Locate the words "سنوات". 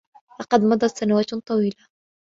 0.97-1.33